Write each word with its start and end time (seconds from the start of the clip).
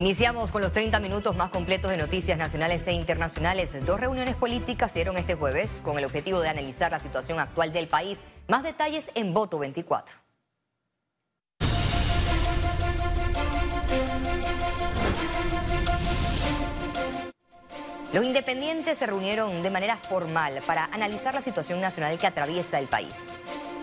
Iniciamos 0.00 0.50
con 0.50 0.60
los 0.60 0.72
30 0.72 0.98
minutos 0.98 1.36
más 1.36 1.50
completos 1.50 1.88
de 1.88 1.96
noticias 1.96 2.36
nacionales 2.36 2.84
e 2.88 2.92
internacionales. 2.92 3.76
Dos 3.86 4.00
reuniones 4.00 4.34
políticas 4.34 4.90
se 4.90 4.98
dieron 4.98 5.16
este 5.16 5.36
jueves 5.36 5.82
con 5.84 5.96
el 5.98 6.04
objetivo 6.04 6.40
de 6.40 6.48
analizar 6.48 6.90
la 6.90 6.98
situación 6.98 7.38
actual 7.38 7.72
del 7.72 7.86
país. 7.86 8.20
Más 8.48 8.64
detalles 8.64 9.12
en 9.14 9.32
Voto 9.32 9.60
24. 9.60 10.16
Los 18.12 18.26
independientes 18.26 18.98
se 18.98 19.06
reunieron 19.06 19.62
de 19.62 19.70
manera 19.70 19.96
formal 19.96 20.60
para 20.66 20.86
analizar 20.86 21.34
la 21.34 21.40
situación 21.40 21.80
nacional 21.80 22.18
que 22.18 22.26
atraviesa 22.26 22.80
el 22.80 22.88
país. 22.88 23.14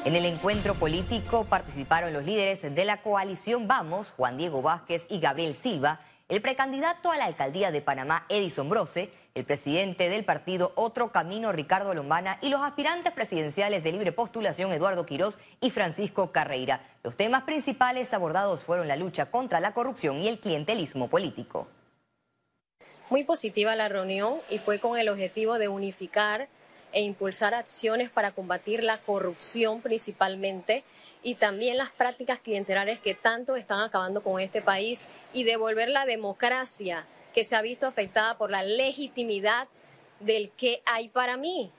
En 0.03 0.15
el 0.15 0.25
encuentro 0.25 0.73
político 0.73 1.45
participaron 1.45 2.11
los 2.11 2.23
líderes 2.23 2.63
de 2.63 2.85
la 2.85 3.03
coalición 3.03 3.67
Vamos, 3.67 4.09
Juan 4.09 4.35
Diego 4.35 4.63
Vázquez 4.63 5.05
y 5.09 5.19
Gabriel 5.19 5.53
Silva, 5.53 5.99
el 6.27 6.41
precandidato 6.41 7.11
a 7.11 7.17
la 7.17 7.25
alcaldía 7.25 7.69
de 7.69 7.81
Panamá, 7.81 8.25
Edison 8.27 8.67
Brose, 8.67 9.11
el 9.35 9.45
presidente 9.45 10.09
del 10.09 10.25
partido 10.25 10.71
Otro 10.73 11.11
Camino, 11.11 11.51
Ricardo 11.51 11.93
Lombana, 11.93 12.39
y 12.41 12.49
los 12.49 12.61
aspirantes 12.61 13.13
presidenciales 13.13 13.83
de 13.83 13.91
libre 13.91 14.11
postulación, 14.11 14.71
Eduardo 14.71 15.05
Quirós 15.05 15.37
y 15.59 15.69
Francisco 15.69 16.31
Carreira. 16.31 16.81
Los 17.03 17.15
temas 17.15 17.43
principales 17.43 18.11
abordados 18.11 18.63
fueron 18.63 18.87
la 18.87 18.95
lucha 18.95 19.27
contra 19.27 19.59
la 19.59 19.75
corrupción 19.75 20.17
y 20.17 20.27
el 20.27 20.39
clientelismo 20.39 21.09
político. 21.09 21.67
Muy 23.11 23.23
positiva 23.23 23.75
la 23.75 23.87
reunión 23.87 24.37
y 24.49 24.57
fue 24.57 24.79
con 24.79 24.97
el 24.97 25.09
objetivo 25.09 25.59
de 25.59 25.67
unificar 25.67 26.47
e 26.91 27.01
impulsar 27.01 27.53
acciones 27.53 28.09
para 28.09 28.31
combatir 28.31 28.83
la 28.83 28.97
corrupción 28.97 29.81
principalmente 29.81 30.83
y 31.23 31.35
también 31.35 31.77
las 31.77 31.91
prácticas 31.91 32.39
clientelares 32.39 32.99
que 32.99 33.13
tanto 33.13 33.55
están 33.55 33.81
acabando 33.81 34.21
con 34.21 34.39
este 34.39 34.61
país 34.61 35.07
y 35.33 35.43
devolver 35.43 35.89
la 35.89 36.05
democracia 36.05 37.05
que 37.33 37.43
se 37.43 37.55
ha 37.55 37.61
visto 37.61 37.87
afectada 37.87 38.37
por 38.37 38.51
la 38.51 38.63
legitimidad 38.63 39.67
del 40.19 40.51
que 40.51 40.81
hay 40.85 41.09
para 41.09 41.37
mí. 41.37 41.71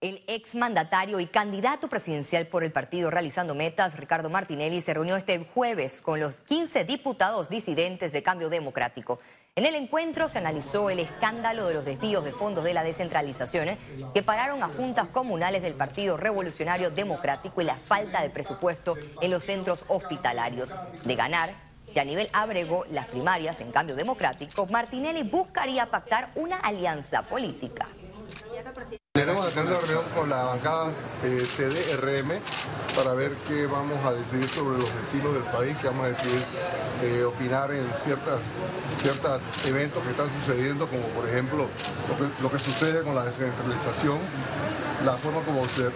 El 0.00 0.22
exmandatario 0.26 1.18
y 1.18 1.26
candidato 1.26 1.88
presidencial 1.88 2.46
por 2.46 2.62
el 2.62 2.72
partido 2.72 3.10
Realizando 3.10 3.54
Metas, 3.54 3.96
Ricardo 3.96 4.28
Martinelli, 4.28 4.82
se 4.82 4.92
reunió 4.92 5.16
este 5.16 5.38
jueves 5.38 6.02
con 6.02 6.20
los 6.20 6.42
15 6.42 6.84
diputados 6.84 7.48
disidentes 7.48 8.12
de 8.12 8.22
Cambio 8.22 8.50
Democrático. 8.50 9.18
En 9.56 9.66
el 9.66 9.76
encuentro 9.76 10.28
se 10.28 10.38
analizó 10.38 10.90
el 10.90 10.98
escándalo 10.98 11.68
de 11.68 11.74
los 11.74 11.84
desvíos 11.84 12.24
de 12.24 12.32
fondos 12.32 12.64
de 12.64 12.74
la 12.74 12.82
descentralización 12.82 13.68
¿eh? 13.68 13.78
que 14.12 14.24
pararon 14.24 14.64
a 14.64 14.68
juntas 14.68 15.06
comunales 15.06 15.62
del 15.62 15.74
Partido 15.74 16.16
Revolucionario 16.16 16.90
Democrático 16.90 17.60
y 17.60 17.64
la 17.64 17.76
falta 17.76 18.20
de 18.22 18.30
presupuesto 18.30 18.96
en 19.20 19.30
los 19.30 19.44
centros 19.44 19.84
hospitalarios. 19.86 20.74
De 21.04 21.14
ganar, 21.14 21.54
que 21.92 22.00
a 22.00 22.04
nivel 22.04 22.28
abrego 22.32 22.84
las 22.90 23.06
primarias 23.06 23.60
en 23.60 23.70
cambio 23.70 23.94
democrático, 23.94 24.66
Martinelli 24.66 25.22
buscaría 25.22 25.86
pactar 25.86 26.32
una 26.34 26.56
alianza 26.56 27.22
política. 27.22 27.86
Tenemos 29.12 29.46
que 29.46 29.52
tener 29.52 29.68
una 29.70 29.80
reunión 29.80 30.04
con 30.14 30.28
la 30.28 30.42
bancada 30.42 30.90
eh, 31.22 31.46
CDRM 31.46 32.40
para 32.96 33.14
ver 33.14 33.32
qué 33.46 33.66
vamos 33.66 34.04
a 34.04 34.12
decidir 34.12 34.48
sobre 34.48 34.78
los 34.78 34.92
destinos 34.92 35.34
del 35.34 35.42
país, 35.44 35.76
qué 35.80 35.86
vamos 35.86 36.06
a 36.06 36.08
decidir 36.08 36.42
eh, 37.02 37.24
opinar 37.24 37.70
en 37.70 37.86
ciertas, 38.02 38.40
ciertos 39.00 39.42
eventos 39.66 40.02
que 40.02 40.10
están 40.10 40.26
sucediendo, 40.40 40.88
como 40.88 41.02
por 41.08 41.28
ejemplo 41.28 41.68
lo 42.42 42.50
que, 42.50 42.58
sucede 42.58 43.02
con 43.02 43.14
la 43.14 43.24
descentralización, 43.24 44.18
la 45.04 45.12
forma 45.16 45.40
como 45.42 45.64
se 45.64 45.90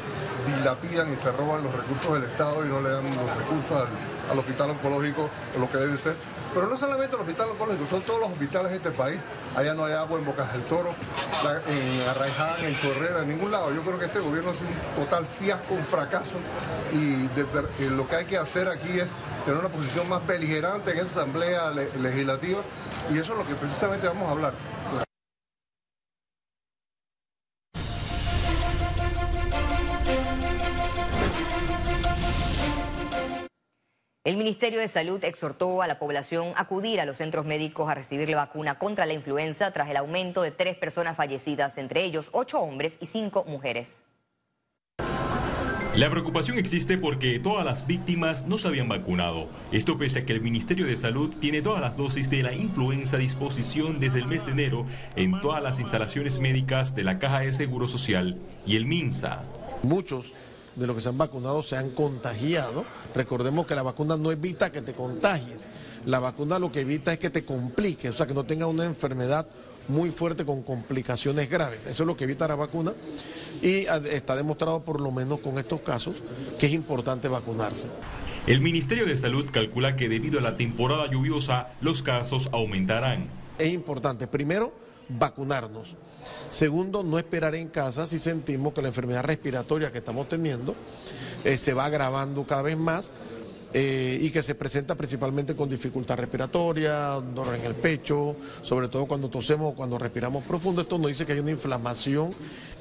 dilapidan 0.56 1.12
y 1.12 1.16
se 1.16 1.32
roban 1.32 1.64
los 1.64 1.74
recursos 1.74 2.14
del 2.14 2.24
Estado 2.24 2.64
y 2.64 2.68
no 2.68 2.80
le 2.80 2.90
dan 2.90 3.04
los 3.04 3.36
recursos 3.36 3.72
al, 3.72 3.88
al 4.30 4.38
hospital 4.38 4.70
oncológico 4.70 5.28
lo 5.58 5.68
que 5.68 5.78
debe 5.78 5.96
ser. 5.96 6.14
Pero 6.54 6.66
no 6.66 6.76
solamente 6.76 7.14
el 7.14 7.20
hospital 7.20 7.50
oncológico, 7.50 7.86
son 7.88 8.02
todos 8.02 8.20
los 8.20 8.30
hospitales 8.30 8.70
de 8.70 8.78
este 8.78 8.90
país. 8.90 9.20
Allá 9.54 9.74
no 9.74 9.84
hay 9.84 9.92
agua 9.92 10.18
en 10.18 10.24
Bocas 10.24 10.52
del 10.52 10.62
Toro, 10.62 10.94
en 11.68 12.00
Arraiján, 12.08 12.64
en 12.64 12.76
Chorrera, 12.78 13.22
en 13.22 13.28
ningún 13.28 13.50
lado. 13.50 13.72
Yo 13.74 13.82
creo 13.82 13.98
que 13.98 14.06
este 14.06 14.20
gobierno 14.20 14.52
es 14.52 14.58
un 14.60 15.04
total 15.04 15.26
fiasco, 15.26 15.74
un 15.74 15.84
fracaso. 15.84 16.36
Y 16.92 17.28
lo 17.90 18.08
que 18.08 18.16
hay 18.16 18.24
que 18.24 18.38
hacer 18.38 18.68
aquí 18.68 18.98
es 18.98 19.10
tener 19.44 19.60
una 19.60 19.68
posición 19.68 20.08
más 20.08 20.26
beligerante 20.26 20.92
en 20.92 20.98
esa 20.98 21.20
asamblea 21.20 21.70
legislativa. 21.70 22.60
Y 23.12 23.18
eso 23.18 23.32
es 23.32 23.38
lo 23.38 23.46
que 23.46 23.54
precisamente 23.54 24.06
vamos 24.08 24.28
a 24.28 24.32
hablar. 24.32 24.52
El 34.24 34.36
Ministerio 34.36 34.80
de 34.80 34.88
Salud 34.88 35.24
exhortó 35.24 35.80
a 35.80 35.86
la 35.86 35.98
población 35.98 36.48
a 36.54 36.62
acudir 36.62 37.00
a 37.00 37.06
los 37.06 37.16
centros 37.16 37.46
médicos 37.46 37.88
a 37.88 37.94
recibir 37.94 38.28
la 38.28 38.36
vacuna 38.36 38.78
contra 38.78 39.06
la 39.06 39.14
influenza 39.14 39.70
tras 39.70 39.88
el 39.88 39.96
aumento 39.96 40.42
de 40.42 40.50
tres 40.50 40.76
personas 40.76 41.16
fallecidas, 41.16 41.78
entre 41.78 42.04
ellos 42.04 42.28
ocho 42.32 42.60
hombres 42.60 42.98
y 43.00 43.06
cinco 43.06 43.44
mujeres. 43.48 44.04
La 45.94 46.10
preocupación 46.10 46.58
existe 46.58 46.98
porque 46.98 47.38
todas 47.38 47.64
las 47.64 47.86
víctimas 47.86 48.44
no 48.46 48.58
se 48.58 48.68
habían 48.68 48.88
vacunado. 48.88 49.48
Esto 49.72 49.96
pese 49.96 50.18
a 50.18 50.26
que 50.26 50.34
el 50.34 50.42
Ministerio 50.42 50.86
de 50.86 50.96
Salud 50.96 51.34
tiene 51.40 51.62
todas 51.62 51.80
las 51.80 51.96
dosis 51.96 52.28
de 52.28 52.42
la 52.42 52.52
influenza 52.52 53.16
a 53.16 53.20
disposición 53.20 53.98
desde 53.98 54.18
el 54.18 54.26
mes 54.26 54.44
de 54.44 54.52
enero 54.52 54.84
en 55.16 55.40
todas 55.40 55.62
las 55.62 55.80
instalaciones 55.80 56.38
médicas 56.38 56.94
de 56.94 57.04
la 57.04 57.18
Caja 57.18 57.40
de 57.40 57.52
Seguro 57.52 57.88
Social 57.88 58.36
y 58.66 58.76
el 58.76 58.84
MINSA. 58.84 59.42
Muchos 59.82 60.34
de 60.78 60.86
los 60.86 60.96
que 60.96 61.02
se 61.02 61.08
han 61.08 61.18
vacunado 61.18 61.62
se 61.62 61.76
han 61.76 61.90
contagiado. 61.90 62.84
Recordemos 63.14 63.66
que 63.66 63.74
la 63.74 63.82
vacuna 63.82 64.16
no 64.16 64.30
evita 64.30 64.70
que 64.70 64.80
te 64.80 64.94
contagies, 64.94 65.64
la 66.06 66.20
vacuna 66.20 66.58
lo 66.58 66.70
que 66.70 66.80
evita 66.80 67.12
es 67.12 67.18
que 67.18 67.30
te 67.30 67.44
complique, 67.44 68.08
o 68.08 68.12
sea, 68.12 68.26
que 68.26 68.34
no 68.34 68.44
tenga 68.44 68.66
una 68.66 68.84
enfermedad 68.84 69.46
muy 69.88 70.10
fuerte 70.10 70.44
con 70.44 70.62
complicaciones 70.62 71.48
graves. 71.50 71.86
Eso 71.86 72.02
es 72.02 72.06
lo 72.06 72.16
que 72.16 72.24
evita 72.24 72.46
la 72.46 72.54
vacuna 72.54 72.92
y 73.62 73.86
está 74.10 74.36
demostrado 74.36 74.84
por 74.84 75.00
lo 75.00 75.10
menos 75.10 75.40
con 75.40 75.58
estos 75.58 75.80
casos 75.80 76.14
que 76.58 76.66
es 76.66 76.74
importante 76.74 77.28
vacunarse. 77.28 77.88
El 78.46 78.60
Ministerio 78.60 79.04
de 79.04 79.16
Salud 79.16 79.46
calcula 79.50 79.96
que 79.96 80.08
debido 80.08 80.38
a 80.38 80.42
la 80.42 80.56
temporada 80.56 81.10
lluviosa 81.10 81.68
los 81.80 82.02
casos 82.02 82.48
aumentarán. 82.52 83.26
Es 83.58 83.72
importante, 83.72 84.26
primero, 84.26 84.72
vacunarnos. 85.08 85.96
Segundo, 86.50 87.02
no 87.02 87.18
esperar 87.18 87.54
en 87.54 87.68
casa 87.68 88.06
si 88.06 88.18
sentimos 88.18 88.72
que 88.72 88.82
la 88.82 88.88
enfermedad 88.88 89.24
respiratoria 89.24 89.92
que 89.92 89.98
estamos 89.98 90.28
teniendo 90.28 90.74
eh, 91.44 91.56
se 91.56 91.74
va 91.74 91.86
agravando 91.86 92.46
cada 92.46 92.62
vez 92.62 92.76
más 92.76 93.10
eh, 93.74 94.18
y 94.20 94.30
que 94.30 94.42
se 94.42 94.54
presenta 94.54 94.94
principalmente 94.94 95.54
con 95.54 95.68
dificultad 95.68 96.16
respiratoria, 96.16 97.20
dolor 97.34 97.54
en 97.54 97.64
el 97.64 97.74
pecho, 97.74 98.34
sobre 98.62 98.88
todo 98.88 99.06
cuando 99.06 99.28
tosemos 99.28 99.72
o 99.72 99.74
cuando 99.74 99.98
respiramos 99.98 100.44
profundo. 100.44 100.82
Esto 100.82 100.98
nos 100.98 101.08
dice 101.08 101.26
que 101.26 101.32
hay 101.32 101.40
una 101.40 101.50
inflamación 101.50 102.30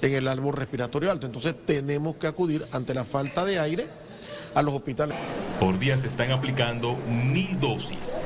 en 0.01 0.13
el 0.13 0.27
árbol 0.27 0.55
respiratorio 0.55 1.11
alto. 1.11 1.25
Entonces 1.25 1.55
tenemos 1.65 2.15
que 2.15 2.27
acudir 2.27 2.65
ante 2.71 2.93
la 2.93 3.03
falta 3.03 3.43
de 3.43 3.59
aire 3.59 3.87
a 4.55 4.61
los 4.61 4.73
hospitales. 4.73 5.17
Por 5.59 5.77
día 5.77 5.97
se 5.97 6.07
están 6.07 6.31
aplicando 6.31 6.95
mil 7.07 7.59
dosis 7.59 8.25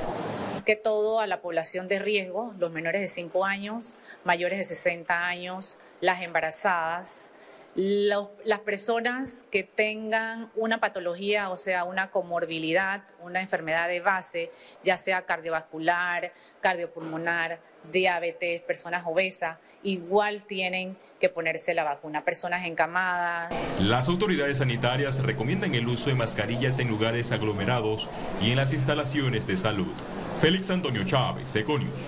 que 0.72 0.78
todo 0.78 1.20
a 1.20 1.28
la 1.28 1.42
población 1.42 1.90
de 1.90 2.00
riesgo, 2.00 2.54
los 2.58 2.72
menores 2.72 3.02
de 3.02 3.08
5 3.10 3.44
años, 3.44 3.96
mayores 4.24 4.58
de 4.58 4.64
60 4.64 5.28
años, 5.28 5.78
las 6.00 6.22
embarazadas, 6.22 7.30
las 7.76 8.60
personas 8.64 9.46
que 9.52 9.64
tengan 9.64 10.50
una 10.56 10.80
patología, 10.80 11.50
o 11.50 11.58
sea, 11.58 11.84
una 11.84 12.10
comorbilidad, 12.10 13.04
una 13.20 13.42
enfermedad 13.42 13.90
de 13.90 14.00
base, 14.00 14.50
ya 14.82 14.96
sea 14.96 15.26
cardiovascular, 15.26 16.32
cardiopulmonar, 16.62 17.60
diabetes, 17.92 18.62
personas 18.62 19.04
obesas, 19.06 19.58
igual 19.84 20.44
tienen 20.44 20.96
que 21.20 21.28
ponerse 21.28 21.74
la 21.74 21.84
vacuna. 21.84 22.24
Personas 22.24 22.66
encamadas. 22.66 23.54
Las 23.82 24.08
autoridades 24.08 24.60
sanitarias 24.60 25.22
recomiendan 25.22 25.76
el 25.76 25.86
uso 25.90 26.10
de 26.10 26.16
mascarillas 26.16 26.80
en 26.80 26.88
lugares 26.88 27.34
aglomerados 27.34 28.10
y 28.42 28.52
en 28.52 28.56
las 28.56 28.72
instalaciones 28.72 29.48
de 29.48 29.58
salud. 29.58 29.92
Félix 30.42 30.72
Antonio 30.72 31.04
Chávez, 31.04 31.56
Econius. 31.56 32.00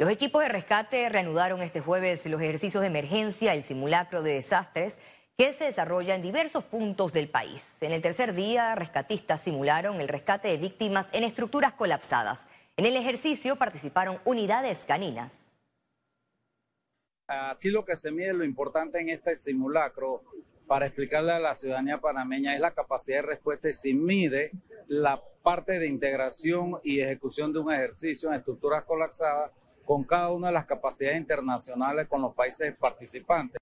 Los 0.00 0.10
equipos 0.10 0.42
de 0.42 0.48
rescate 0.48 1.08
reanudaron 1.08 1.62
este 1.62 1.78
jueves 1.78 2.26
los 2.26 2.40
ejercicios 2.40 2.80
de 2.80 2.88
emergencia, 2.88 3.54
el 3.54 3.62
simulacro 3.62 4.24
de 4.24 4.34
desastres 4.34 4.98
que 5.38 5.52
se 5.52 5.66
desarrolla 5.66 6.16
en 6.16 6.22
diversos 6.22 6.64
puntos 6.64 7.12
del 7.12 7.28
país. 7.28 7.80
En 7.80 7.92
el 7.92 8.02
tercer 8.02 8.34
día, 8.34 8.74
rescatistas 8.74 9.40
simularon 9.40 10.00
el 10.00 10.08
rescate 10.08 10.48
de 10.48 10.56
víctimas 10.56 11.10
en 11.12 11.22
estructuras 11.22 11.74
colapsadas. 11.74 12.48
En 12.76 12.86
el 12.86 12.96
ejercicio 12.96 13.54
participaron 13.54 14.18
unidades 14.24 14.84
caninas. 14.84 15.52
Aquí 17.28 17.70
lo 17.70 17.84
que 17.84 17.94
se 17.94 18.10
mide, 18.10 18.32
lo 18.32 18.44
importante 18.44 18.98
en 18.98 19.10
este 19.10 19.36
simulacro, 19.36 20.24
para 20.66 20.86
explicarle 20.86 21.32
a 21.32 21.38
la 21.38 21.54
ciudadanía 21.54 22.00
panameña 22.00 22.54
es 22.54 22.60
la 22.60 22.72
capacidad 22.72 23.18
de 23.18 23.22
respuesta 23.22 23.68
y 23.68 23.72
se 23.72 23.94
mide 23.94 24.50
la 24.88 25.22
parte 25.42 25.78
de 25.78 25.86
integración 25.86 26.80
y 26.82 27.00
ejecución 27.00 27.52
de 27.52 27.60
un 27.60 27.72
ejercicio 27.72 28.28
en 28.28 28.36
estructuras 28.36 28.84
colapsadas 28.84 29.52
con 29.84 30.02
cada 30.04 30.32
una 30.32 30.48
de 30.48 30.54
las 30.54 30.66
capacidades 30.66 31.18
internacionales 31.18 32.08
con 32.08 32.20
los 32.20 32.34
países 32.34 32.74
participantes. 32.76 33.58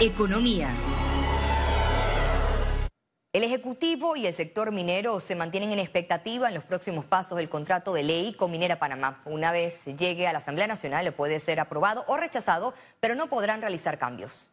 Economía. 0.00 0.68
El 3.34 3.42
Ejecutivo 3.42 4.14
y 4.14 4.28
el 4.28 4.32
sector 4.32 4.70
minero 4.70 5.18
se 5.18 5.34
mantienen 5.34 5.72
en 5.72 5.80
expectativa 5.80 6.46
en 6.46 6.54
los 6.54 6.62
próximos 6.62 7.04
pasos 7.04 7.36
del 7.36 7.48
contrato 7.48 7.92
de 7.92 8.04
ley 8.04 8.34
con 8.34 8.48
Minera 8.48 8.78
Panamá. 8.78 9.18
Una 9.24 9.50
vez 9.50 9.86
llegue 9.86 10.28
a 10.28 10.32
la 10.32 10.38
Asamblea 10.38 10.68
Nacional 10.68 11.12
puede 11.14 11.40
ser 11.40 11.58
aprobado 11.58 12.04
o 12.06 12.16
rechazado, 12.16 12.74
pero 13.00 13.16
no 13.16 13.28
podrán 13.28 13.60
realizar 13.60 13.98
cambios. 13.98 14.46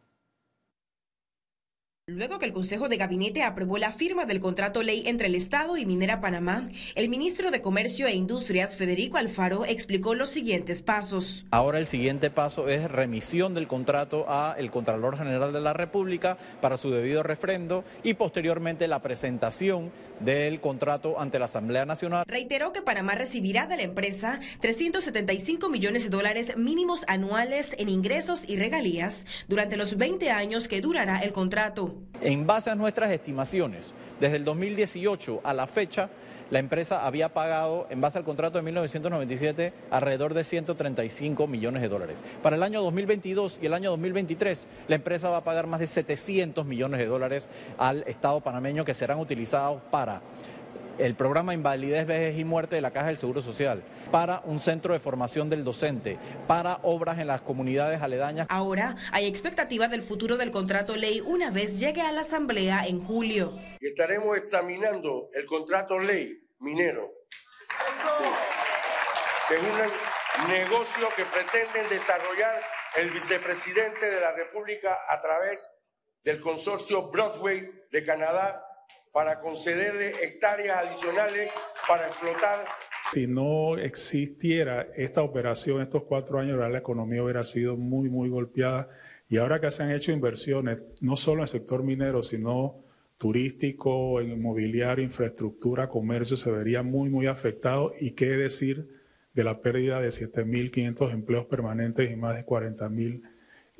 Luego 2.14 2.38
que 2.38 2.44
el 2.44 2.52
Consejo 2.52 2.90
de 2.90 2.98
Gabinete 2.98 3.42
aprobó 3.42 3.78
la 3.78 3.90
firma 3.90 4.26
del 4.26 4.38
contrato 4.38 4.82
ley 4.82 5.04
entre 5.06 5.28
el 5.28 5.34
Estado 5.34 5.78
y 5.78 5.86
Minera 5.86 6.20
Panamá, 6.20 6.68
el 6.94 7.08
ministro 7.08 7.50
de 7.50 7.62
Comercio 7.62 8.06
e 8.06 8.12
Industrias, 8.12 8.76
Federico 8.76 9.16
Alfaro, 9.16 9.64
explicó 9.64 10.14
los 10.14 10.28
siguientes 10.28 10.82
pasos. 10.82 11.46
Ahora 11.50 11.78
el 11.78 11.86
siguiente 11.86 12.28
paso 12.28 12.68
es 12.68 12.90
remisión 12.90 13.54
del 13.54 13.66
contrato 13.66 14.26
a 14.28 14.54
el 14.58 14.70
Contralor 14.70 15.16
General 15.16 15.54
de 15.54 15.62
la 15.62 15.72
República 15.72 16.36
para 16.60 16.76
su 16.76 16.90
debido 16.90 17.22
refrendo 17.22 17.82
y 18.02 18.12
posteriormente 18.12 18.88
la 18.88 19.00
presentación 19.00 19.90
del 20.20 20.60
contrato 20.60 21.18
ante 21.18 21.38
la 21.38 21.46
Asamblea 21.46 21.86
Nacional. 21.86 22.24
Reiteró 22.26 22.74
que 22.74 22.82
Panamá 22.82 23.14
recibirá 23.14 23.66
de 23.66 23.78
la 23.78 23.84
empresa 23.84 24.38
375 24.60 25.70
millones 25.70 26.04
de 26.04 26.10
dólares 26.10 26.58
mínimos 26.58 27.04
anuales 27.08 27.74
en 27.78 27.88
ingresos 27.88 28.44
y 28.46 28.56
regalías 28.56 29.24
durante 29.48 29.78
los 29.78 29.96
20 29.96 30.30
años 30.30 30.68
que 30.68 30.82
durará 30.82 31.20
el 31.20 31.32
contrato. 31.32 32.01
En 32.20 32.46
base 32.46 32.70
a 32.70 32.76
nuestras 32.76 33.10
estimaciones, 33.10 33.94
desde 34.20 34.36
el 34.36 34.44
2018 34.44 35.40
a 35.42 35.52
la 35.52 35.66
fecha, 35.66 36.08
la 36.52 36.58
empresa 36.58 37.06
había 37.06 37.32
pagado, 37.32 37.86
en 37.90 38.00
base 38.00 38.18
al 38.18 38.24
contrato 38.24 38.58
de 38.58 38.62
1997, 38.62 39.72
alrededor 39.90 40.34
de 40.34 40.44
135 40.44 41.46
millones 41.46 41.82
de 41.82 41.88
dólares. 41.88 42.22
Para 42.42 42.56
el 42.56 42.62
año 42.62 42.82
2022 42.82 43.58
y 43.62 43.66
el 43.66 43.74
año 43.74 43.90
2023, 43.90 44.66
la 44.86 44.94
empresa 44.94 45.30
va 45.30 45.38
a 45.38 45.44
pagar 45.44 45.66
más 45.66 45.80
de 45.80 45.86
700 45.86 46.64
millones 46.64 47.00
de 47.00 47.06
dólares 47.06 47.48
al 47.78 48.04
Estado 48.06 48.40
panameño 48.40 48.84
que 48.84 48.94
serán 48.94 49.18
utilizados 49.18 49.80
para 49.90 50.20
el 50.98 51.14
programa 51.14 51.54
Invalidez, 51.54 52.06
Vejez 52.06 52.38
y 52.38 52.44
Muerte 52.44 52.76
de 52.76 52.82
la 52.82 52.90
Caja 52.90 53.08
del 53.08 53.16
Seguro 53.16 53.42
Social, 53.42 53.82
para 54.10 54.40
un 54.44 54.60
centro 54.60 54.92
de 54.92 55.00
formación 55.00 55.50
del 55.50 55.64
docente, 55.64 56.18
para 56.46 56.78
obras 56.82 57.18
en 57.18 57.26
las 57.26 57.40
comunidades 57.40 58.00
aledañas. 58.02 58.46
Ahora 58.50 58.96
hay 59.12 59.26
expectativa 59.26 59.88
del 59.88 60.02
futuro 60.02 60.36
del 60.36 60.50
contrato 60.50 60.96
ley 60.96 61.20
una 61.20 61.50
vez 61.50 61.78
llegue 61.78 62.02
a 62.02 62.12
la 62.12 62.22
Asamblea 62.22 62.86
en 62.86 63.02
julio. 63.02 63.58
estaremos 63.80 64.38
examinando 64.38 65.28
el 65.34 65.46
contrato 65.46 65.98
ley 65.98 66.38
minero, 66.58 67.10
que 69.48 69.54
es 69.54 69.60
un 69.60 70.50
negocio 70.50 71.08
que 71.16 71.24
pretenden 71.24 71.88
desarrollar 71.88 72.62
el 72.96 73.10
vicepresidente 73.10 74.10
de 74.10 74.20
la 74.20 74.34
República 74.34 74.98
a 75.08 75.20
través 75.20 75.68
del 76.24 76.40
consorcio 76.40 77.10
Broadway 77.10 77.68
de 77.90 78.04
Canadá 78.04 78.64
para 79.12 79.40
concederle 79.40 80.08
hectáreas 80.22 80.78
adicionales 80.78 81.50
para 81.86 82.06
explotar. 82.06 82.64
Si 83.12 83.26
no 83.26 83.76
existiera 83.76 84.88
esta 84.96 85.22
operación 85.22 85.82
estos 85.82 86.04
cuatro 86.04 86.38
años, 86.38 86.58
la 86.58 86.78
economía 86.78 87.22
hubiera 87.22 87.44
sido 87.44 87.76
muy, 87.76 88.08
muy 88.08 88.30
golpeada. 88.30 88.88
Y 89.28 89.36
ahora 89.36 89.60
que 89.60 89.70
se 89.70 89.82
han 89.82 89.90
hecho 89.90 90.12
inversiones, 90.12 90.78
no 91.02 91.16
solo 91.16 91.38
en 91.38 91.42
el 91.42 91.48
sector 91.48 91.82
minero, 91.82 92.22
sino 92.22 92.82
turístico, 93.18 94.20
en 94.20 94.30
inmobiliario, 94.30 95.04
infraestructura, 95.04 95.88
comercio, 95.88 96.36
se 96.36 96.50
vería 96.50 96.82
muy, 96.82 97.10
muy 97.10 97.26
afectado. 97.26 97.92
Y 98.00 98.12
qué 98.12 98.30
decir 98.30 98.88
de 99.34 99.44
la 99.44 99.60
pérdida 99.60 100.00
de 100.00 100.08
7.500 100.08 101.12
empleos 101.12 101.46
permanentes 101.46 102.10
y 102.10 102.16
más 102.16 102.34
de 102.34 102.46
40.000 102.46 103.22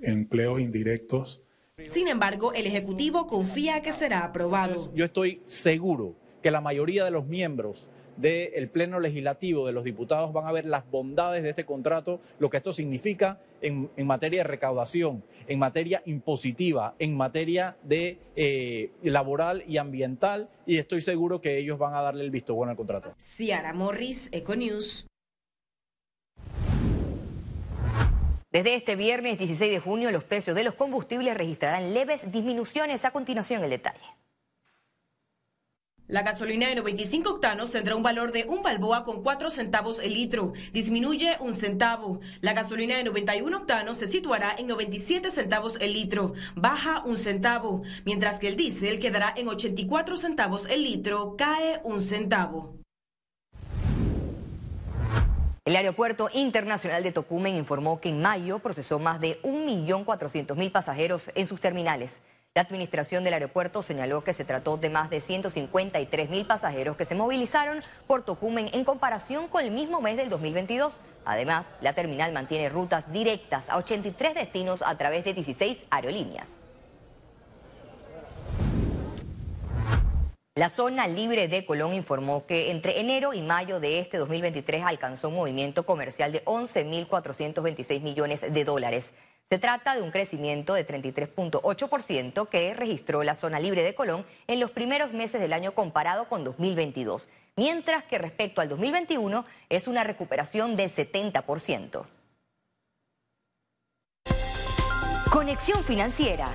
empleos 0.02 0.60
indirectos 0.60 1.42
sin 1.88 2.08
embargo, 2.08 2.52
el 2.52 2.66
Ejecutivo 2.66 3.26
confía 3.26 3.82
que 3.82 3.92
será 3.92 4.24
aprobado. 4.24 4.92
Yo 4.94 5.04
estoy 5.04 5.40
seguro 5.44 6.14
que 6.42 6.50
la 6.50 6.60
mayoría 6.60 7.04
de 7.04 7.10
los 7.10 7.26
miembros 7.26 7.90
del 8.16 8.68
Pleno 8.68 9.00
Legislativo, 9.00 9.66
de 9.66 9.72
los 9.72 9.84
diputados, 9.84 10.32
van 10.32 10.46
a 10.46 10.52
ver 10.52 10.66
las 10.66 10.88
bondades 10.90 11.42
de 11.42 11.50
este 11.50 11.64
contrato, 11.64 12.20
lo 12.38 12.50
que 12.50 12.58
esto 12.58 12.72
significa 12.72 13.40
en, 13.62 13.90
materia 14.04 14.40
de 14.40 14.44
recaudación, 14.44 15.24
en 15.46 15.58
materia 15.58 16.02
impositiva, 16.04 16.94
en 16.98 17.16
materia 17.16 17.76
de 17.82 18.18
eh, 18.36 18.90
laboral 19.02 19.64
y 19.66 19.78
ambiental, 19.78 20.50
y 20.66 20.76
estoy 20.76 21.00
seguro 21.00 21.40
que 21.40 21.58
ellos 21.58 21.78
van 21.78 21.94
a 21.94 22.02
darle 22.02 22.24
el 22.24 22.30
visto 22.30 22.54
bueno 22.54 22.70
al 22.70 22.76
contrato. 22.76 23.14
Ciara 23.18 23.72
Morris, 23.72 24.28
Econews. 24.32 25.06
Desde 28.52 28.74
este 28.74 28.96
viernes 28.96 29.38
16 29.38 29.72
de 29.72 29.80
junio, 29.80 30.10
los 30.10 30.24
precios 30.24 30.54
de 30.54 30.62
los 30.62 30.74
combustibles 30.74 31.34
registrarán 31.34 31.94
leves 31.94 32.30
disminuciones. 32.30 33.06
A 33.06 33.10
continuación, 33.10 33.64
el 33.64 33.70
detalle. 33.70 34.04
La 36.06 36.20
gasolina 36.20 36.68
de 36.68 36.74
95 36.74 37.30
octanos 37.30 37.70
tendrá 37.70 37.96
un 37.96 38.02
valor 38.02 38.30
de 38.30 38.44
un 38.44 38.62
balboa 38.62 39.04
con 39.04 39.22
4 39.22 39.48
centavos 39.48 40.00
el 40.00 40.12
litro, 40.12 40.52
disminuye 40.74 41.38
un 41.40 41.54
centavo. 41.54 42.20
La 42.42 42.52
gasolina 42.52 42.98
de 42.98 43.04
91 43.04 43.56
octanos 43.56 43.96
se 43.96 44.06
situará 44.06 44.54
en 44.58 44.66
97 44.66 45.30
centavos 45.30 45.78
el 45.80 45.94
litro, 45.94 46.34
baja 46.54 47.02
un 47.06 47.16
centavo, 47.16 47.82
mientras 48.04 48.38
que 48.38 48.48
el 48.48 48.56
diésel 48.56 48.98
quedará 48.98 49.32
en 49.34 49.48
84 49.48 50.18
centavos 50.18 50.66
el 50.66 50.82
litro, 50.82 51.36
cae 51.38 51.80
un 51.84 52.02
centavo. 52.02 52.81
El 55.64 55.76
Aeropuerto 55.76 56.28
Internacional 56.32 57.04
de 57.04 57.12
Tocumen 57.12 57.56
informó 57.56 58.00
que 58.00 58.08
en 58.08 58.20
mayo 58.20 58.58
procesó 58.58 58.98
más 58.98 59.20
de 59.20 59.40
1.400.000 59.42 60.72
pasajeros 60.72 61.30
en 61.36 61.46
sus 61.46 61.60
terminales. 61.60 62.20
La 62.52 62.62
administración 62.62 63.22
del 63.22 63.34
aeropuerto 63.34 63.80
señaló 63.80 64.24
que 64.24 64.32
se 64.32 64.44
trató 64.44 64.76
de 64.76 64.90
más 64.90 65.08
de 65.08 65.18
153.000 65.18 66.46
pasajeros 66.48 66.96
que 66.96 67.04
se 67.04 67.14
movilizaron 67.14 67.78
por 68.08 68.24
Tocumen 68.24 68.70
en 68.72 68.84
comparación 68.84 69.46
con 69.46 69.64
el 69.64 69.70
mismo 69.70 70.00
mes 70.00 70.16
del 70.16 70.30
2022. 70.30 70.94
Además, 71.24 71.70
la 71.80 71.92
terminal 71.92 72.32
mantiene 72.32 72.68
rutas 72.68 73.12
directas 73.12 73.70
a 73.70 73.76
83 73.76 74.34
destinos 74.34 74.82
a 74.84 74.98
través 74.98 75.24
de 75.24 75.32
16 75.32 75.84
aerolíneas. 75.90 76.61
La 80.54 80.68
zona 80.68 81.08
libre 81.08 81.48
de 81.48 81.64
Colón 81.64 81.94
informó 81.94 82.44
que 82.44 82.70
entre 82.70 83.00
enero 83.00 83.32
y 83.32 83.40
mayo 83.40 83.80
de 83.80 84.00
este 84.00 84.18
2023 84.18 84.84
alcanzó 84.84 85.30
un 85.30 85.36
movimiento 85.36 85.86
comercial 85.86 86.30
de 86.30 86.44
11.426 86.44 88.02
millones 88.02 88.44
de 88.52 88.64
dólares. 88.64 89.14
Se 89.48 89.58
trata 89.58 89.94
de 89.94 90.02
un 90.02 90.10
crecimiento 90.10 90.74
de 90.74 90.86
33.8% 90.86 92.48
que 92.50 92.74
registró 92.74 93.22
la 93.22 93.34
zona 93.34 93.60
libre 93.60 93.82
de 93.82 93.94
Colón 93.94 94.26
en 94.46 94.60
los 94.60 94.70
primeros 94.70 95.14
meses 95.14 95.40
del 95.40 95.54
año 95.54 95.72
comparado 95.72 96.28
con 96.28 96.44
2022, 96.44 97.28
mientras 97.56 98.04
que 98.04 98.18
respecto 98.18 98.60
al 98.60 98.68
2021 98.68 99.46
es 99.70 99.88
una 99.88 100.04
recuperación 100.04 100.76
del 100.76 100.90
70%. 100.90 102.04
Conexión 105.30 105.82
financiera 105.82 106.52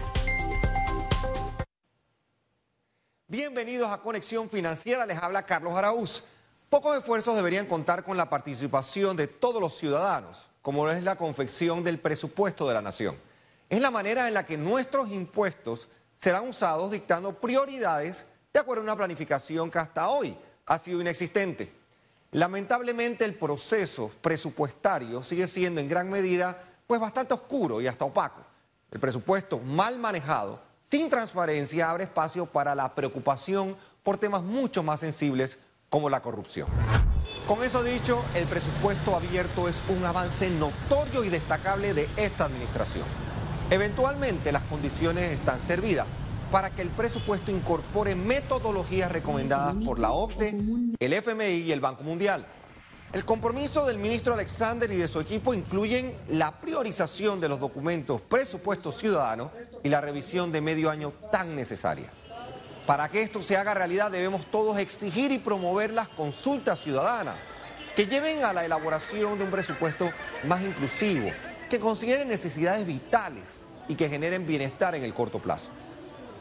Bienvenidos 3.29 3.91
a 3.91 3.97
Conexión 3.97 4.49
Financiera, 4.49 5.05
les 5.05 5.21
habla 5.21 5.43
Carlos 5.43 5.73
Araúz. 5.73 6.23
Pocos 6.69 6.97
esfuerzos 6.97 7.35
deberían 7.35 7.65
contar 7.65 8.05
con 8.05 8.15
la 8.15 8.29
participación 8.29 9.17
de 9.17 9.27
todos 9.27 9.61
los 9.61 9.75
ciudadanos, 9.75 10.47
como 10.61 10.89
es 10.89 11.03
la 11.03 11.17
confección 11.17 11.83
del 11.83 11.99
presupuesto 11.99 12.65
de 12.65 12.73
la 12.73 12.81
nación. 12.81 13.17
Es 13.69 13.81
la 13.81 13.91
manera 13.91 14.29
en 14.29 14.33
la 14.33 14.45
que 14.45 14.55
nuestros 14.55 15.09
impuestos 15.09 15.89
serán 16.21 16.47
usados 16.47 16.89
dictando 16.89 17.33
prioridades 17.33 18.25
de 18.53 18.59
acuerdo 18.61 18.83
a 18.83 18.85
una 18.85 18.95
planificación 18.95 19.69
que 19.69 19.79
hasta 19.79 20.07
hoy 20.07 20.37
ha 20.65 20.79
sido 20.79 21.01
inexistente. 21.01 21.69
Lamentablemente 22.31 23.25
el 23.25 23.33
proceso 23.33 24.09
presupuestario 24.21 25.21
sigue 25.21 25.49
siendo 25.49 25.81
en 25.81 25.89
gran 25.89 26.09
medida 26.09 26.63
pues 26.87 27.01
bastante 27.01 27.33
oscuro 27.33 27.81
y 27.81 27.87
hasta 27.87 28.05
opaco. 28.05 28.41
El 28.89 29.01
presupuesto 29.01 29.59
mal 29.59 29.97
manejado 29.97 30.66
sin 30.89 31.09
transparencia 31.09 31.89
abre 31.89 32.05
espacio 32.05 32.45
para 32.45 32.73
la 32.73 32.95
preocupación 32.95 33.75
por 34.03 34.17
temas 34.17 34.41
mucho 34.41 34.83
más 34.83 35.01
sensibles 35.01 35.57
como 35.89 36.09
la 36.09 36.21
corrupción. 36.21 36.67
Con 37.45 37.63
eso 37.63 37.83
dicho, 37.83 38.23
el 38.35 38.45
presupuesto 38.45 39.15
abierto 39.15 39.67
es 39.67 39.75
un 39.89 40.05
avance 40.05 40.49
notorio 40.49 41.23
y 41.23 41.29
destacable 41.29 41.93
de 41.93 42.07
esta 42.15 42.45
administración. 42.45 43.05
Eventualmente 43.69 44.51
las 44.51 44.63
condiciones 44.63 45.31
están 45.31 45.59
servidas 45.59 46.07
para 46.51 46.69
que 46.69 46.81
el 46.81 46.89
presupuesto 46.89 47.51
incorpore 47.51 48.15
metodologías 48.15 49.11
recomendadas 49.11 49.75
por 49.83 49.99
la 49.99 50.11
OCDE, 50.11 50.57
el 50.99 51.13
FMI 51.13 51.63
y 51.65 51.71
el 51.73 51.81
Banco 51.81 52.03
Mundial 52.03 52.45
el 53.13 53.23
compromiso 53.23 53.85
del 53.85 53.97
ministro 53.97 54.33
Alexander 54.33 54.91
y 54.91 54.97
de 54.97 55.07
su 55.07 55.21
equipo 55.21 55.53
incluyen 55.53 56.13
la 56.27 56.51
priorización 56.51 57.39
de 57.39 57.47
los 57.47 57.59
documentos 57.59 58.19
presupuestos 58.21 58.97
ciudadanos 58.97 59.51
y 59.81 59.87
la 59.87 60.01
revisión 60.01 60.51
de 60.51 60.59
medio 60.59 60.89
año 60.89 61.13
tan 61.31 61.55
necesaria. 61.55 62.11
Para 62.85 63.07
que 63.07 63.21
esto 63.21 63.41
se 63.41 63.55
haga 63.55 63.73
realidad 63.73 64.11
debemos 64.11 64.45
todos 64.51 64.77
exigir 64.77 65.31
y 65.31 65.39
promover 65.39 65.91
las 65.91 66.09
consultas 66.09 66.79
ciudadanas 66.79 67.37
que 67.95 68.07
lleven 68.07 68.43
a 68.43 68.51
la 68.51 68.65
elaboración 68.65 69.37
de 69.37 69.45
un 69.45 69.51
presupuesto 69.51 70.11
más 70.45 70.61
inclusivo, 70.61 71.31
que 71.69 71.79
considere 71.79 72.25
necesidades 72.25 72.85
vitales 72.85 73.43
y 73.87 73.95
que 73.95 74.09
generen 74.09 74.45
bienestar 74.45 74.95
en 74.95 75.03
el 75.03 75.13
corto 75.13 75.39
plazo. 75.39 75.69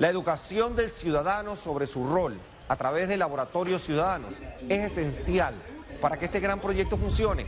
La 0.01 0.09
educación 0.09 0.75
del 0.75 0.91
ciudadano 0.91 1.57
sobre 1.57 1.87
su 1.87 2.07
rol 2.07 2.39
a 2.69 2.77
través 2.77 3.09
de 3.09 3.17
laboratorios 3.17 3.85
ciudadanos 3.85 4.35
es 4.69 4.93
esencial 4.93 5.55
para 6.01 6.19
que 6.19 6.27
este 6.27 6.41
gran 6.41 6.61
proyecto 6.61 6.97
funcione. 6.97 7.47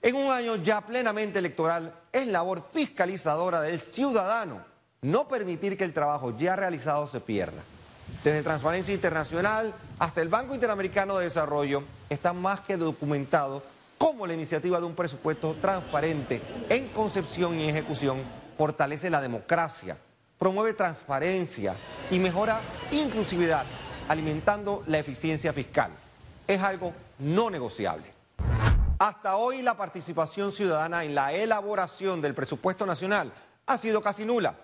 En 0.00 0.14
un 0.14 0.30
año 0.30 0.56
ya 0.56 0.80
plenamente 0.80 1.38
electoral 1.38 1.94
es 2.12 2.26
labor 2.26 2.64
fiscalizadora 2.72 3.60
del 3.60 3.80
ciudadano 3.80 4.78
no 5.02 5.28
permitir 5.28 5.76
que 5.76 5.84
el 5.84 5.92
trabajo 5.92 6.36
ya 6.36 6.56
realizado 6.56 7.06
se 7.06 7.20
pierda. 7.20 7.62
Desde 8.24 8.42
Transparencia 8.42 8.94
Internacional 8.94 9.72
hasta 9.98 10.20
el 10.20 10.28
Banco 10.28 10.54
Interamericano 10.54 11.18
de 11.18 11.26
Desarrollo 11.26 11.84
está 12.08 12.32
más 12.32 12.60
que 12.62 12.76
documentado 12.76 13.62
cómo 13.96 14.26
la 14.26 14.34
iniciativa 14.34 14.80
de 14.80 14.86
un 14.86 14.94
presupuesto 14.94 15.54
transparente 15.60 16.40
en 16.68 16.88
concepción 16.88 17.58
y 17.58 17.68
ejecución 17.68 18.18
fortalece 18.56 19.10
la 19.10 19.20
democracia, 19.20 19.96
promueve 20.38 20.74
transparencia 20.74 21.74
y 22.10 22.18
mejora 22.18 22.60
inclusividad, 22.90 23.64
alimentando 24.08 24.82
la 24.86 24.98
eficiencia 24.98 25.52
fiscal. 25.52 25.92
Es 26.46 26.60
algo 26.60 26.92
no 27.18 27.50
negociable. 27.50 28.12
Hasta 28.98 29.36
hoy 29.36 29.62
la 29.62 29.76
participación 29.76 30.50
ciudadana 30.50 31.04
en 31.04 31.14
la 31.14 31.32
elaboración 31.32 32.20
del 32.20 32.34
presupuesto 32.34 32.84
nacional 32.84 33.32
ha 33.66 33.78
sido 33.78 34.02
casi 34.02 34.24
nula. 34.24 34.56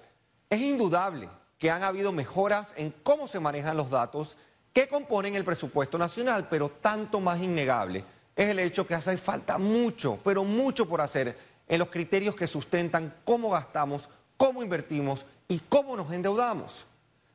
Es 0.50 0.60
indudable 0.60 1.28
que 1.58 1.70
han 1.70 1.82
habido 1.82 2.12
mejoras 2.12 2.72
en 2.76 2.92
cómo 3.02 3.26
se 3.26 3.40
manejan 3.40 3.76
los 3.76 3.90
datos 3.90 4.36
que 4.72 4.88
componen 4.88 5.36
el 5.36 5.44
presupuesto 5.44 5.98
nacional, 5.98 6.48
pero 6.50 6.68
tanto 6.68 7.20
más 7.20 7.40
innegable 7.40 8.04
es 8.34 8.50
el 8.50 8.58
hecho 8.58 8.86
que 8.86 8.94
hace 8.94 9.16
falta 9.16 9.58
mucho, 9.58 10.18
pero 10.24 10.42
mucho 10.42 10.88
por 10.88 11.00
hacer 11.00 11.38
en 11.68 11.78
los 11.78 11.88
criterios 11.88 12.34
que 12.34 12.46
sustentan 12.46 13.14
cómo 13.24 13.50
gastamos, 13.50 14.08
cómo 14.36 14.62
invertimos 14.62 15.24
y 15.46 15.60
cómo 15.60 15.96
nos 15.96 16.12
endeudamos. 16.12 16.84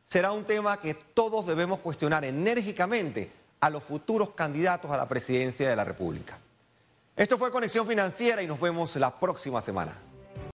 Será 0.06 0.32
un 0.32 0.44
tema 0.44 0.78
que 0.78 0.96
todos 0.96 1.46
debemos 1.46 1.80
cuestionar 1.80 2.26
enérgicamente 2.26 3.32
a 3.60 3.70
los 3.70 3.84
futuros 3.84 4.32
candidatos 4.32 4.92
a 4.92 4.98
la 4.98 5.08
presidencia 5.08 5.70
de 5.70 5.76
la 5.76 5.84
República. 5.84 6.38
Esto 7.16 7.38
fue 7.38 7.52
Conexión 7.52 7.86
Financiera 7.86 8.42
y 8.42 8.48
nos 8.48 8.60
vemos 8.60 8.96
la 8.96 9.20
próxima 9.20 9.62
semana. 9.62 9.96